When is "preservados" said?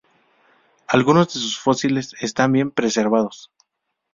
2.71-3.51